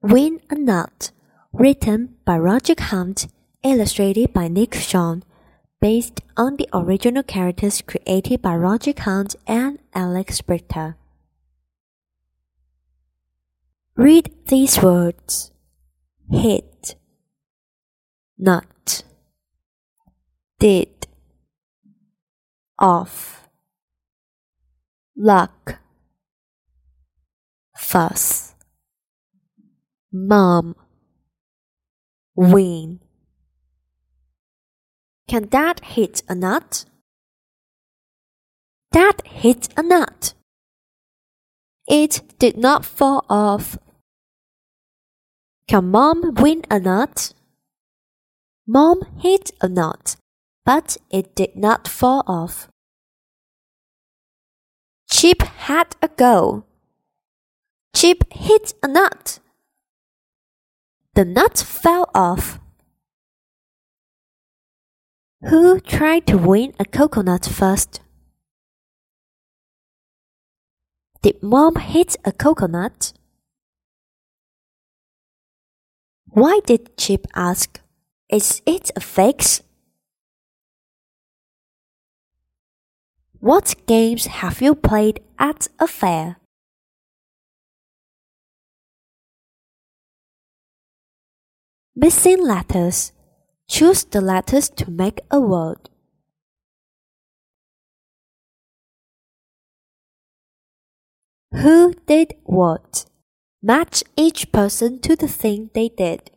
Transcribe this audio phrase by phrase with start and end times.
[0.00, 1.10] Win a Nut,
[1.52, 3.26] written by Roderick Hunt,
[3.64, 5.24] illustrated by Nick Schon,
[5.80, 10.94] based on the original characters created by Roderick Hunt and Alex Brychta.
[13.96, 15.50] Read these words.
[16.30, 16.94] Hit,
[18.38, 19.02] nut,
[20.60, 21.08] did,
[22.78, 23.48] off,
[25.16, 25.80] luck,
[27.76, 28.47] fuss
[30.12, 30.74] mom,
[32.34, 33.00] win.
[35.28, 36.84] Can dad hit a nut?
[38.92, 40.34] Dad hit a nut.
[41.86, 43.78] It did not fall off.
[45.66, 47.34] Can mom win a nut?
[48.66, 50.16] Mom hit a nut,
[50.64, 52.68] but it did not fall off.
[55.10, 56.64] Chip had a go.
[57.94, 59.40] Chip hit a nut.
[61.18, 62.60] The nut fell off.
[65.50, 68.00] Who tried to win a coconut first?
[71.22, 73.14] Did mom hit a coconut?
[76.26, 77.80] Why did Chip ask,
[78.30, 79.64] Is it a fix?
[83.40, 86.36] What games have you played at a fair?
[92.00, 93.10] Missing letters.
[93.66, 95.90] Choose the letters to make a word.
[101.50, 103.04] Who did what?
[103.60, 106.30] Match each person to the thing they did.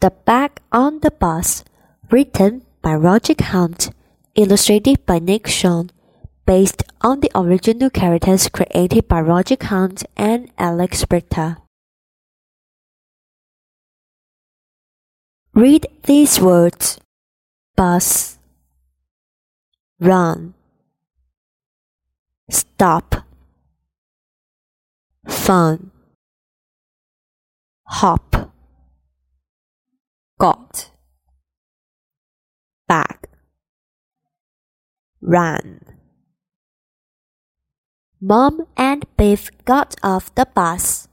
[0.00, 1.62] The Bag on the Bus,
[2.10, 3.90] written by Roderick Hunt,
[4.34, 5.90] illustrated by Nick Schon
[6.46, 11.58] based on the original characters created by Roderick Hunt and Alex Brychta.
[15.54, 16.98] Read these words.
[17.74, 18.38] Bus,
[19.98, 20.52] run,
[22.50, 23.24] stop,
[25.26, 25.90] fun,
[27.86, 28.52] hop,
[30.38, 30.90] got,
[32.86, 33.28] bag,
[35.22, 35.81] ran.
[38.24, 41.08] Mom and Biff got off the bus.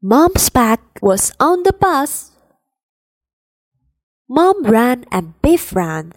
[0.00, 2.30] Mom's bag was on the bus.
[4.28, 6.12] Mom ran and Biff ran.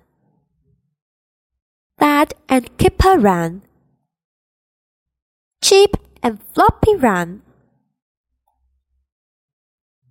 [1.97, 3.63] Dad and Kipper ran.
[5.63, 7.41] Chip and Floppy ran.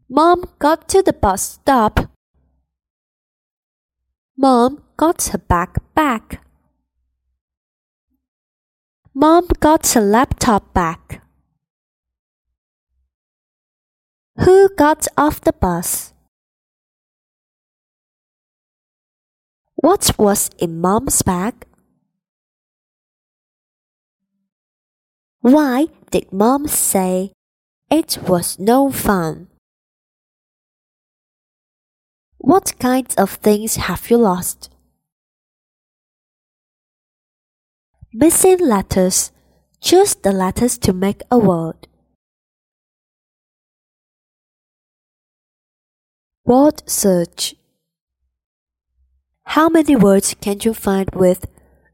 [0.09, 2.11] Mom got to the bus stop.
[4.37, 6.45] Mom got her bag back.
[9.15, 11.23] Mom got a laptop back.
[14.39, 16.15] Who got off the bus?
[19.75, 21.67] What was in Mom's bag?
[25.43, 27.33] Why did Mom say
[27.91, 29.49] it was no fun?
[32.39, 34.71] What kinds of things have you lost?
[38.15, 39.33] Missing letters.
[39.81, 41.89] Choose the letters to make a word.
[46.45, 47.55] Word search.
[49.45, 51.47] How many words can you find with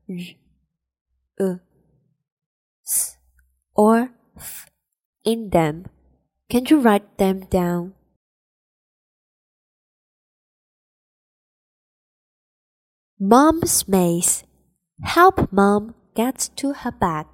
[0.08, 0.16] r,
[1.40, 1.54] uh,
[3.76, 4.66] or f
[5.24, 5.86] in them?
[6.50, 7.94] Can you write them down?
[13.20, 14.44] Mom's maze.
[15.02, 17.26] Help mom get to her bag.